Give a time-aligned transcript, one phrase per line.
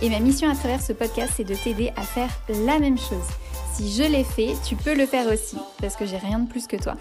[0.00, 3.26] Et ma mission à travers ce podcast, c'est de t'aider à faire la même chose.
[3.74, 6.68] Si je l'ai fait, tu peux le faire aussi, parce que j'ai rien de plus
[6.68, 6.94] que toi.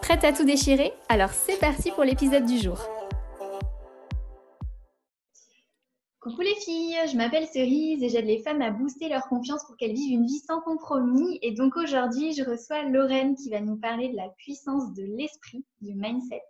[0.00, 0.92] Prête à tout déchirer?
[1.08, 2.78] Alors c'est parti pour l'épisode du jour.
[6.20, 9.76] Coucou les filles, je m'appelle Cerise et j'aide les femmes à booster leur confiance pour
[9.76, 11.40] qu'elles vivent une vie sans compromis.
[11.42, 15.64] Et donc aujourd'hui, je reçois Lorraine qui va nous parler de la puissance de l'esprit,
[15.80, 16.42] du mindset.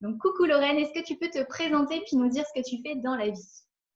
[0.00, 2.82] Donc coucou Lorraine, est-ce que tu peux te présenter puis nous dire ce que tu
[2.82, 3.48] fais dans la vie?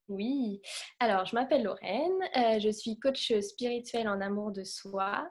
[0.09, 0.61] Oui,
[0.99, 5.29] alors je m'appelle Lorraine, euh, je suis coach spirituel en amour de soi,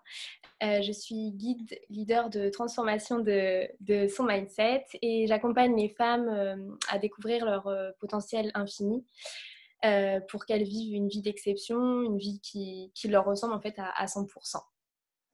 [0.62, 3.68] euh, je suis guide leader de transformation de,
[4.08, 6.56] son mindset et j'accompagne les femmes euh,
[6.88, 9.04] à découvrir leur potentiel infini
[10.28, 14.60] pour qu'elles vivent une vie d'exception, une vie qui, leur ressemble en fait à, 100%.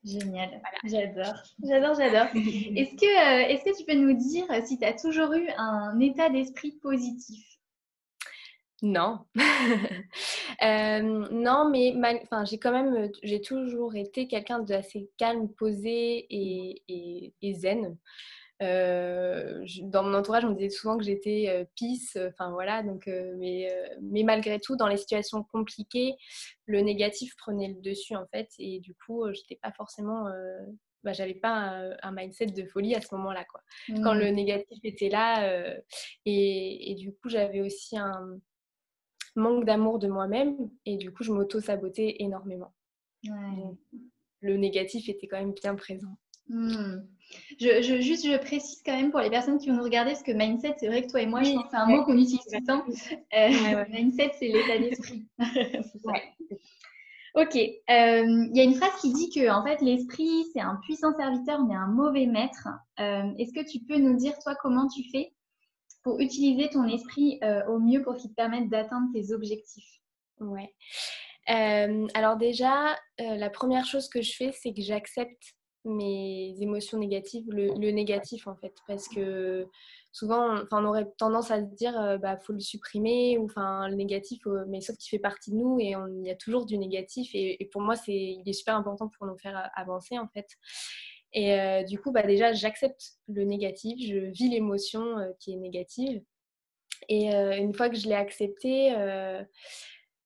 [0.05, 2.27] Génial, j'adore, j'adore, j'adore.
[2.34, 6.29] Est-ce que, est que tu peux nous dire si tu as toujours eu un état
[6.29, 7.53] d'esprit positif?
[8.84, 9.20] Non.
[10.62, 16.27] Euh, non, mais enfin, j'ai quand même, euh, j'ai toujours été quelqu'un d'assez calme, posé
[16.30, 17.98] et, zen.
[18.62, 23.08] Euh, dans mon entourage, on me disait souvent que j'étais euh, peace, enfin voilà, donc,
[23.36, 23.68] mais,
[24.00, 26.14] mais malgré tout, dans les situations compliquées,
[26.66, 30.28] le négatif prenait le dessus en fait, et du coup, j'étais pas forcément
[31.02, 33.44] bah, j'avais pas un, mindset de folie à ce moment-là.
[33.44, 33.60] quoi.
[34.05, 34.34] Quand le mmh.
[34.34, 35.74] négatif était là,
[36.24, 38.38] et, et, du coup, j'avais aussi un,
[39.36, 42.72] manque d'amour de moi-même et du coup je m'auto-sabotais énormément.
[44.40, 46.16] le négatif était quand même bien présent.
[46.48, 47.00] Hmm.
[47.58, 50.33] Je, juste, je précise quand même pour les personnes qui vont nous regarder, parce que
[50.33, 52.40] mindset, c'est vrai que toi et moi, je pense que c'est un mot qu'on utilise
[52.40, 52.84] tout le temps.
[53.34, 55.27] Euh, mindset, c'est l'état d'esprit.
[57.34, 57.56] ok.
[57.56, 61.17] Euh, il y a une phrase qui dit que en fait, l'esprit, c'est un puissant
[61.17, 62.68] serviteur, mais un mauvais maître.
[63.00, 65.33] Euh, est-ce que tu peux nous dire, toi, comment tu fais
[66.05, 70.01] pour utiliser ton esprit euh, au mieux pour qu'il te permette d'atteindre tes objectifs
[70.39, 70.75] Ouais.
[71.48, 75.55] Euh, alors déjà, euh, la première chose que je fais, c'est que j'accepte
[75.85, 79.67] mes émotions négatives, le, négatif en fait, parce que
[80.13, 84.41] souvent, on aurait tendance à se dire, bah faut le supprimer ou enfin le négatif,
[84.67, 87.63] mais sauf qu'il fait partie de nous et il y a toujours du négatif et,
[87.63, 90.47] et pour moi, c'est il est super important pour nous faire avancer en fait.
[91.34, 95.56] Et euh, du coup, bah, déjà, j'accepte le négatif, je vis l'émotion euh, qui est
[95.56, 96.22] négative.
[97.08, 98.90] Et euh, une fois que je l'ai accepté,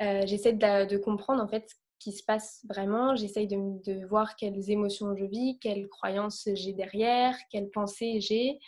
[0.01, 3.17] j'essaie de, comprendre en fait ce qui se passe vraiment.
[3.17, 8.59] J'essaie de, voir quelles émotions je vis, quelles croyances j'ai derrière, quelles pensées j'ai.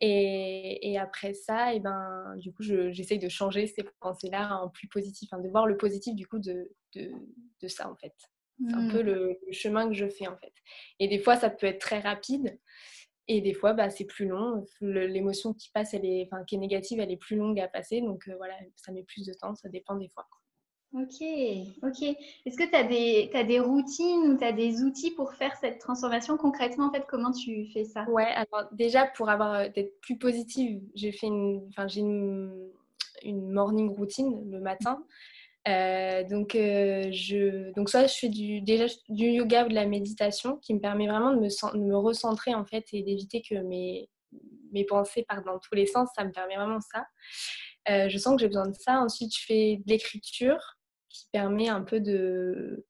[0.00, 5.30] Et, après ça, et ben, du coup, j'essaye de changer ces pensées-là en plus positif,
[5.32, 8.14] de voir le positif du coup de, de ça en fait.
[8.58, 9.06] C'est un peu mmh.
[9.06, 10.52] le, chemin que je fais en fait.
[11.00, 12.58] Et des fois, ça peut être très rapide.
[13.26, 14.64] Et des fois, bah, c'est plus long.
[14.80, 18.00] L'émotion qui passe, elle est, enfin, qui est négative, elle est plus longue à passer.
[18.00, 19.54] Donc euh, voilà, ça met plus de temps.
[19.54, 20.26] Ça dépend des fois.
[20.92, 21.26] Ok,
[21.82, 22.16] ok.
[22.46, 25.56] Est-ce que tu as des, as des routines ou tu as des outils pour faire
[25.56, 28.08] cette transformation concrètement En fait, comment tu fais ça?
[28.08, 32.70] Ouais, alors déjà, pour avoir euh, d'être plus positive, j'ai fait une, enfin, j'ai une,
[33.24, 35.04] une morning routine le matin.
[35.66, 39.86] Euh, donc, euh, je, donc, soit je fais du, déjà du yoga ou de la
[39.86, 44.10] méditation qui me permet vraiment de me, me recentrer en fait et d'éviter que mes,
[44.72, 46.10] mes pensées partent dans tous les sens.
[46.14, 47.06] Ça me permet vraiment ça.
[47.88, 49.00] Euh, je sens que j'ai besoin de ça.
[49.00, 50.76] Ensuite, je fais de l'écriture
[51.08, 52.86] qui permet un peu de,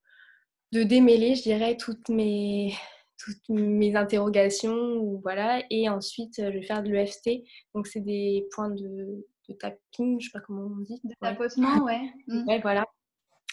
[0.73, 2.75] de démêler, je dirais, toutes mes,
[3.19, 5.21] toutes mes interrogations.
[5.23, 5.63] Voilà.
[5.71, 7.45] Et ensuite, je vais faire de l'EFT.
[7.75, 11.01] Donc, c'est des points de, de tapping, je sais pas comment on dit.
[11.05, 12.01] De tapotement, ouais.
[12.27, 12.49] Mm.
[12.49, 12.61] ouais.
[12.61, 12.85] voilà.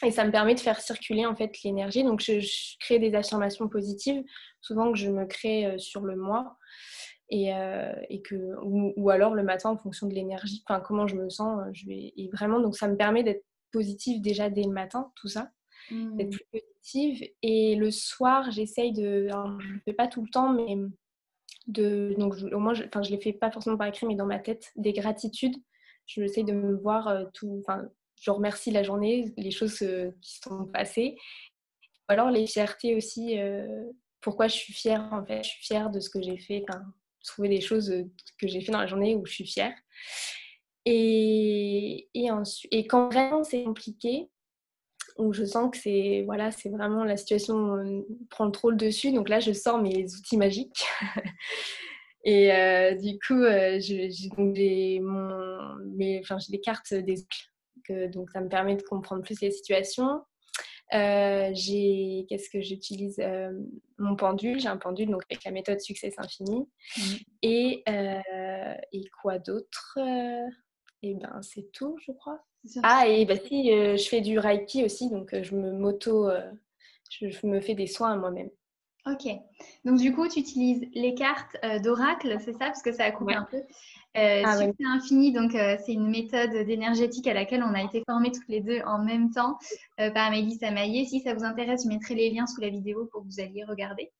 [0.03, 2.03] Et ça me permet de faire circuler en fait l'énergie.
[2.03, 2.39] Donc je,
[2.79, 4.23] crée des affirmations positives,
[4.61, 6.57] souvent que je me crée euh, sur le mois.
[7.29, 11.15] Et, euh, et que, ou, alors le matin en fonction de l'énergie, enfin comment je
[11.15, 14.63] me sens, euh, je vais, et vraiment, donc ça me permet d'être positive déjà dès
[14.63, 15.49] le matin, tout ça,
[15.89, 16.29] d'être mm.
[16.29, 17.29] plus positive.
[17.41, 20.75] Et le soir, j'essaye de, alors je le fais pas tout le temps, mais
[21.67, 24.25] de, donc au moins, je, enfin je les fais pas forcément par écrit, mais dans
[24.25, 25.55] ma tête, des gratitudes
[26.05, 27.61] je j'essaie de me voir euh, tout.
[27.61, 27.83] Enfin,
[28.21, 31.15] je remercie la journée, les choses euh, qui sont passées.
[32.09, 33.39] Ou alors les fiertés aussi.
[33.39, 33.85] Euh,
[34.21, 36.63] pourquoi je suis fière en fait Je suis fière de ce que j'ai fait.
[36.67, 36.81] Enfin,
[37.23, 37.93] trouver des choses
[38.39, 39.73] que j'ai fait dans la journée où je suis fière.
[40.85, 44.29] Et, et, quand vraiment c'est compliqué,
[45.17, 49.11] où je sens que c'est voilà, vraiment la situation prend trop le dessus.
[49.11, 50.83] Donc là, je sors mes outils magiques.
[52.23, 54.09] Et euh, du coup, euh, j'ai
[56.49, 57.15] des cartes des
[57.83, 60.21] que, donc ça me permet de comprendre plus les situations.
[60.91, 63.21] j'ai qu'est-ce que j'utilise
[63.97, 67.01] mon pendule j'ai un pendule donc avec la méthode succès infini mmh.
[67.41, 67.83] et
[68.91, 69.97] et quoi d'autre
[71.01, 72.43] et ben c'est tout je crois
[72.83, 76.29] ah, et bah, si, euh, je fais du Reiki aussi, donc euh, je me moto,
[76.29, 76.51] euh,
[77.09, 78.49] je, me fais des soins à moi-même.
[79.05, 79.27] Ok.
[79.83, 82.65] Donc, du coup, tu utilises les cartes d'oracle, c'est ça?
[82.65, 83.61] Parce que ça a coupé un peu.
[84.13, 88.47] Ah, Succès infini, donc c'est une méthode d'énergétique à laquelle on a été formés toutes
[88.47, 89.57] les deux en même temps
[89.97, 91.05] par Amélie Samaillé.
[91.05, 93.63] Si ça vous intéresse, je mettrai les liens sous la vidéo pour que vous alliez
[93.63, 94.11] regarder.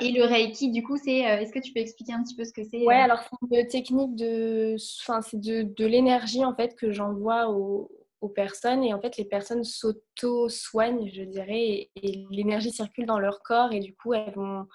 [0.00, 1.26] Et le Reiki, du coup, c'est.
[1.26, 3.04] Euh, est-ce que tu peux expliquer un petit peu ce que c'est Ouais, euh?
[3.04, 4.76] alors c'est une technique de.
[5.02, 7.90] Enfin, c'est de, de l'énergie en fait que j'envoie aux,
[8.24, 13.42] aux, personnes et en fait les personnes s'auto-soignent, je dirais, et, l'énergie circule dans leur
[13.42, 14.66] corps et du coup elles vont.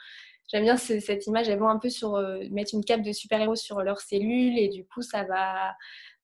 [0.52, 3.56] J'aime bien cette image, elles vont un peu sur euh, mettre une cape de super-héros
[3.56, 5.76] sur leurs cellules et du coup ça va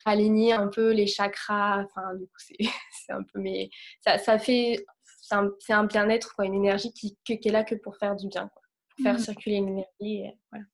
[0.03, 1.83] aligner un peu les chakras.
[1.83, 2.57] Enfin, du coup c'est
[3.13, 3.39] un peu.
[3.39, 3.69] Mais
[4.01, 4.85] ça, ça fait.
[5.59, 8.47] C'est un, bien-être, quoi, une énergie qui, qui, est là que pour faire du bien.
[8.53, 8.61] Quoi
[9.01, 9.19] faire mmh.
[9.19, 10.23] circuler l'énergie.
[10.51, 10.65] Voilà.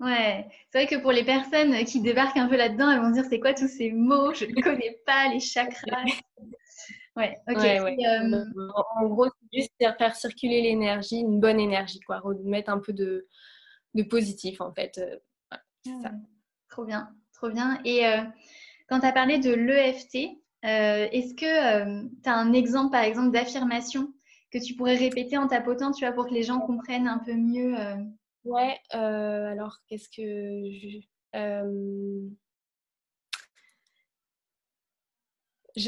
[0.00, 3.24] Ouais, c'est vrai que pour les personnes qui débarquent un peu là-dedans, elles vont dire
[3.28, 4.32] c'est quoi tous ces mots?
[4.32, 6.04] Je ne connais pas les chakras.
[7.16, 7.58] Ouais, ok.
[7.58, 8.44] Euh,
[8.74, 12.20] en gros, c'est juste faire circuler l'énergie, une bonne énergie, quoi.
[12.20, 13.28] Remettre un peu de,
[13.94, 14.98] de positif, en fait.
[14.98, 15.18] Euh,
[16.02, 16.12] ça.
[16.70, 17.78] Trop bien, trop bien.
[17.84, 18.22] Et euh,
[18.88, 20.30] quand tu as parlé de l'EFT,
[20.62, 24.14] est-ce que tu as un exemple, par exemple, d'affirmation
[24.50, 27.34] que tu pourrais répéter en tapotant, tu vois, pour que les gens comprennent un peu
[27.34, 27.74] mieux.
[28.44, 31.00] Ouais, euh, alors qu'est-ce que.
[31.36, 32.28] Euh,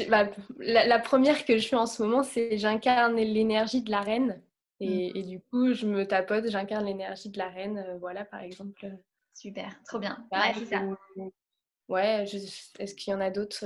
[0.09, 0.29] bah,
[0.59, 4.41] la, première que je fais en ce moment, c'est j'incarne l'énergie de la reine.
[4.79, 5.27] Et, mmh.
[5.27, 7.97] du coup, je me tapote, j'incarne l'énergie de la reine.
[7.99, 8.91] voilà, par exemple.
[9.33, 10.27] Super, trop bien.
[10.31, 10.83] ouais, c'est ça.
[11.89, 12.25] Ouais,
[12.79, 13.65] est-ce qu'il y en a d'autres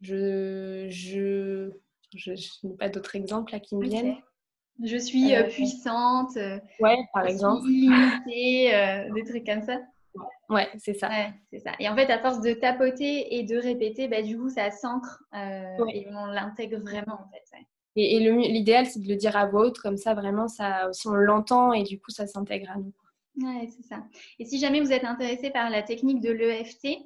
[0.00, 1.70] je, je,
[2.14, 2.32] je,
[2.66, 4.16] n'ai pas d'autres exemples là qui me viennent?
[4.84, 6.36] Je suis euh, euh, puissante.
[6.36, 7.66] Euh, ouais, par exemple.
[7.68, 9.80] Illimitée, des trucs comme ça.
[10.48, 11.08] Ouais, c'est ça.
[11.50, 11.72] c'est ça.
[11.78, 15.22] Et en fait, à force de tapoter et de répéter, bah, du coup, ça s'ancre
[15.34, 17.44] et on l'intègre vraiment en fait.
[17.96, 21.08] Et, et l'idéal, c'est de le dire à voix haute, comme ça, vraiment, ça aussi,
[21.08, 22.92] on l'entend et du coup, ça s'intègre à nous.
[23.40, 24.02] Ouais, c'est ça.
[24.38, 26.98] Et si jamais vous êtes intéressé par la technique de l'EFT,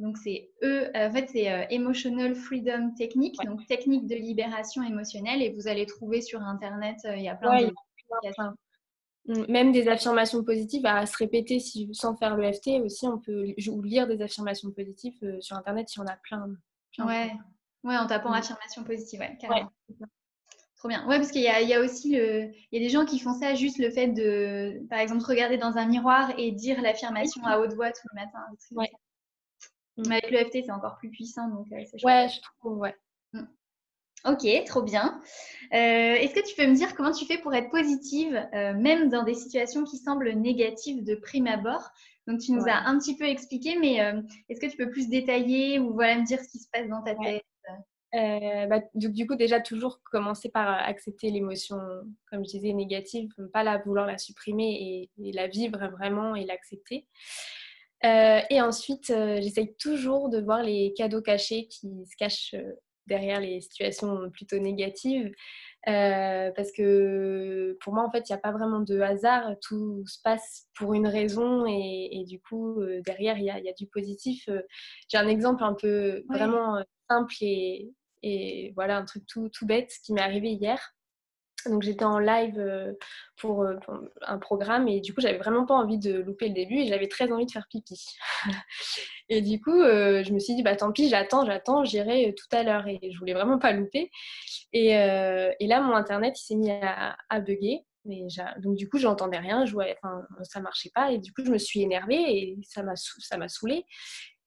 [0.00, 5.42] donc c'est E, en fait c'est euh, Emotional Freedom Technique, donc technique de libération émotionnelle,
[5.42, 7.72] et vous allez trouver sur internet, euh, il y a plein de
[9.26, 13.54] mm, même des affirmations positives à se répéter si, sans faire l'EFT aussi, on peut
[13.84, 16.46] lire des affirmations positives euh, sur internet, y en a plein.
[16.98, 17.32] ouais.
[17.84, 18.34] ouais, en tapant mm.
[18.34, 19.70] affirmations positives, ouais, carrément.
[20.76, 21.06] Trop bien.
[21.06, 22.52] Ouais, parce qu'il y, y a, aussi le...
[22.72, 25.58] il y a des gens qui font ça juste le fait de, par exemple, regarder
[25.58, 28.38] dans un miroir et dire l'affirmation à haute voix tout le matin.
[28.70, 28.90] Ouais.
[30.08, 31.48] Mais avec l'EFT, c'est encore plus puissant.
[31.48, 32.94] Donc, euh, ouais, je trouve, ouais.
[33.32, 33.44] Mm.
[34.26, 35.20] Ok, trop bien.
[35.72, 39.08] Euh, est-ce que tu peux me dire comment tu fais pour être positive, euh, même
[39.08, 41.90] dans des situations qui semblent négatives de prime abord?
[42.26, 43.96] Donc, tu nous as un petit peu expliqué, mais
[44.48, 47.02] est-ce que tu peux plus détailler ou voilà me dire ce qui se passe dans
[47.02, 47.42] ta tête?
[48.12, 51.78] Bah, du, coup, déjà, toujours commencer par accepter l'émotion,
[52.30, 57.08] comme je disais, négative, pas la vouloir la supprimer et, la vivre vraiment et l'accepter.
[58.04, 62.54] Euh, et ensuite, euh, j'essaye toujours de voir les cadeaux cachés qui se cachent
[63.06, 65.32] derrière les situations plutôt négatives.
[65.84, 69.54] parce que pour moi, en fait, il n'y a pas vraiment de hasard.
[69.62, 74.48] Tout se passe pour une raison et, du coup, derrière, il y, a du positif.
[75.08, 77.90] J'ai un exemple un peu vraiment simple et,
[78.22, 80.94] et voilà, un truc tout, tout bête qui m'est arrivé hier.
[81.66, 82.92] Donc j'étais en live euh,
[83.36, 83.66] pour,
[84.22, 87.08] un programme et du coup j'avais vraiment pas envie de louper le début et j'avais
[87.08, 88.04] très envie de faire pipi.
[89.28, 92.56] et du coup euh, je me suis dit bah tant pis j'attends, j'attends, j'irai tout
[92.56, 94.10] à l'heure et je voulais vraiment pas louper.
[94.72, 97.84] Et, euh, et là mon internet il s'est mis à, à bugger.
[98.58, 101.50] Donc du coup j'entendais rien, je voyais, enfin, ça marchait pas et du coup je
[101.50, 103.84] me suis énervée et ça m'a ça m'a saoulée.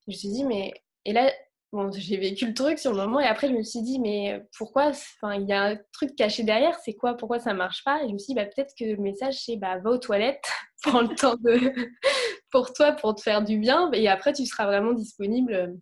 [0.07, 0.73] Je me suis dit mais
[1.05, 1.31] et là
[1.73, 4.39] Bon, j'ai vécu le truc sur le moment et après je me suis dit mais
[4.59, 8.03] pourquoi enfin il y a un truc caché derrière c'est quoi pourquoi ça marche pas?
[8.03, 10.45] Et je me suis dit bah peut-être que le message c'est bah va aux toilettes
[10.83, 11.73] prends le temps de
[12.51, 15.73] pour toi pour te faire du bien et après tu seras vraiment disponible.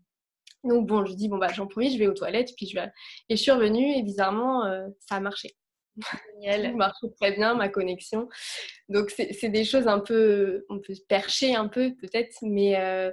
[0.64, 2.90] Donc bon je dis bon bah j'en profite je vais aux toilettes puis je vais
[3.28, 5.58] et je suis revenue et bizarrement euh, ça a marché.
[6.42, 8.30] Ça marche très bien ma connexion.
[8.88, 13.12] Donc c'est des choses un peu on peut se percher un peu peut-être mais euh,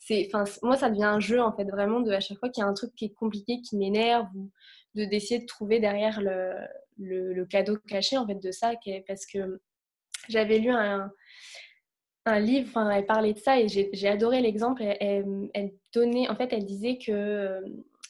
[0.00, 0.28] c'est
[0.62, 2.68] moi ça devient un jeu en fait vraiment de à chaque fois qu'il y a
[2.68, 4.50] un truc qui est compliqué qui m'énerve ou
[4.94, 6.54] d'essayer de, trouver derrière le,
[6.98, 8.72] le, cadeau caché en fait de ça,
[9.06, 9.60] parce que
[10.28, 11.10] j'avais lu un,
[12.26, 14.82] un livre, enfin, elle parlait de ça et j'ai adoré l'exemple.
[14.82, 17.62] Elle, donnait, en fait, elle disait que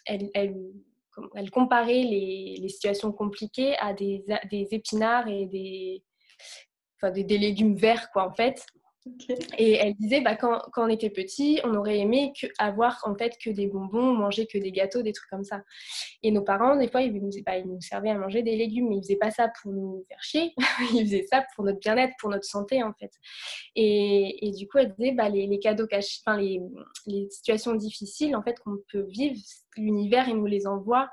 [0.07, 0.57] elle, elle,
[1.35, 6.03] elle comparait les, les, situations compliquées à des, des épinards et des,
[6.97, 8.65] enfin, des, des, légumes verts, quoi, en fait.
[9.57, 13.39] Et elle disait, bah, quand, quand, on était petit, on aurait aimé avoir en fait
[13.43, 15.63] que des bonbons, manger que des gâteaux, des trucs comme ça.
[16.23, 19.03] Et nos parents, des fois, ils nous, bah, servaient à manger des légumes, mais ils
[19.03, 20.53] faisaient pas ça pour nous faire chier,
[20.93, 23.13] ils faisaient ça pour notre bien-être, pour notre santé en fait.
[23.75, 26.61] Et, et du coup, elle disait, bah, les, les cadeaux cachés, enfin les,
[27.07, 29.37] les, situations difficiles en fait qu'on peut vivre,
[29.77, 31.09] l'univers il nous les envoie.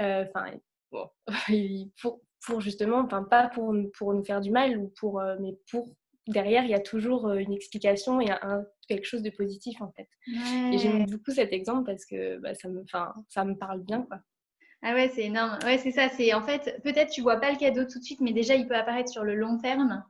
[0.00, 0.52] Euh, enfin,
[0.90, 1.06] bon,
[2.00, 5.54] pour, pour justement, enfin pas pour, pour nous faire du mal ou pour, euh, mais
[5.70, 5.94] pour
[6.32, 9.90] derrière, il y a toujours euh, une explication et un, quelque chose de positif en
[9.92, 10.08] fait.
[10.72, 12.84] Et j'aime beaucoup cet exemple parce que bah, ça, me,
[13.28, 14.02] ça me parle bien.
[14.02, 14.18] Quoi.
[14.82, 15.58] Ah ouais, c'est énorme.
[15.64, 16.08] Ouais, c'est ça.
[16.08, 18.66] C'est en fait, peut-être tu vois pas le cadeau tout de suite, mais déjà il
[18.66, 20.04] peut apparaître sur le long terme.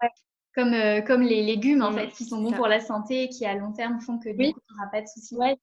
[0.00, 0.10] Ouais.
[0.54, 3.28] Comme, euh, comme les légumes en mmh, fait, qui sont bons pour la santé et
[3.28, 5.36] qui à long terme font que du coup, tu n'auras pas de soucis.
[5.36, 5.56] Ouais.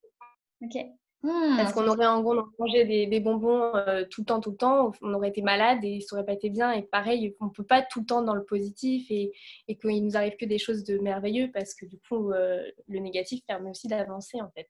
[0.62, 0.76] Ok.
[1.24, 4.52] Mmh, Parce qu'on aurait en gros mangé des, des bonbons euh, tout le temps, tout
[4.52, 6.74] le temps, on aurait été malade et ça aurait pas été bien.
[6.74, 9.32] Et pareil, on peut pas tout le temps dans le positif et,
[9.70, 13.00] et qu'il nous arrive que des choses de merveilleux parce que du coup, euh, le
[13.00, 14.68] négatif permet aussi d'avancer en fait.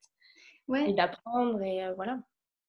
[0.67, 0.91] Ouais.
[0.91, 2.19] Et d'apprendre et euh, voilà.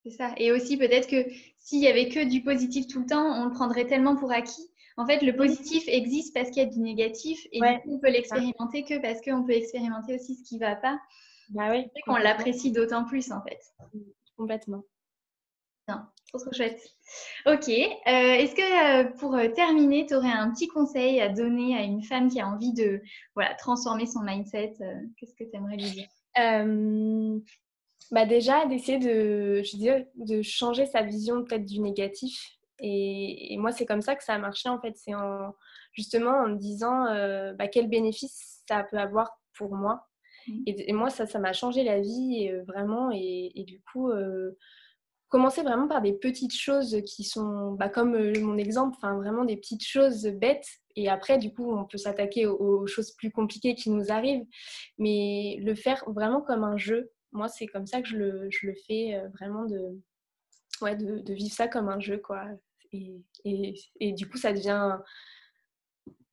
[0.02, 0.32] C'est ça.
[0.38, 3.52] Et aussi peut-être que s'il y avait que du positif tout le temps, on le
[3.52, 4.70] prendrait tellement pour acquis.
[4.96, 7.98] En fait, le positif existe parce qu'il y a du négatif et du coup, on
[7.98, 10.98] peut l'expérimenter que parce qu'on peut expérimenter aussi ce qui va pas.
[11.50, 11.90] Bah oui.
[12.04, 13.60] qu'on l'apprécie d'autant plus en fait.
[14.36, 14.82] Complètement.
[15.88, 16.80] Non, trop trop chouette.
[17.46, 17.68] Ok.
[17.68, 21.82] Euh, est-ce que euh, pour euh, terminer, tu aurais un petit conseil à donner à
[21.82, 23.02] une femme qui a envie de
[23.34, 24.74] voilà, transformer son mindset
[25.18, 26.08] Qu'est-ce que tu aimerais lui dire?
[28.10, 32.38] Bah déjà, d'essayer de, je dirais, de changer sa vision peut-être du négatif.
[32.80, 34.94] Et, moi, c'est comme ça que ça a marché en fait.
[34.96, 35.54] C'est en,
[35.92, 37.04] justement en me disant
[37.54, 40.06] bah, quel bénéfice ça peut avoir pour moi
[40.48, 40.62] Mmh.
[40.66, 43.10] Et, moi, ça, ça m'a changé la vie euh, vraiment.
[43.12, 44.56] Et, du coup, euh,
[45.28, 49.56] commencer vraiment par des petites choses qui sont, bah, comme euh, mon exemple, vraiment des
[49.56, 50.66] petites choses bêtes.
[50.96, 54.46] Et après, du coup, on peut s'attaquer aux, choses plus compliquées qui nous arrivent.
[54.98, 58.66] Mais le faire vraiment comme un jeu, moi, c'est comme ça que je le, je
[58.68, 60.00] le fais vraiment de,
[60.82, 62.44] ouais, de, vivre ça comme un jeu, quoi.
[62.92, 64.98] Et, et, et, du coup, ça devient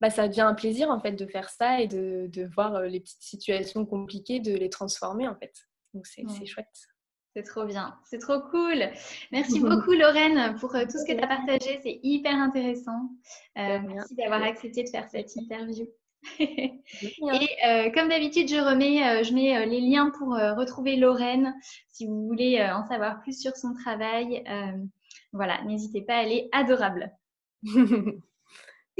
[0.01, 2.87] bah, ça devient un plaisir en fait de faire ça et de, de voir euh,
[2.87, 5.53] les petites situations compliquées, de les transformer en fait.
[5.93, 6.67] Donc c'est chouette.
[7.35, 8.83] C'est trop bien, c'est trop cool.
[9.31, 13.11] Merci beaucoup Lorraine pour euh, tout ce que tu as partagé, c'est hyper intéressant.
[13.57, 15.85] Euh, merci d'avoir accepté de faire cette interview.
[16.39, 21.55] et comme d'habitude, je remets, je mets les liens pour retrouver Lorraine
[21.87, 24.43] si vous voulez en savoir plus sur son travail.
[25.33, 27.11] voilà, n'hésitez pas, elle est adorable.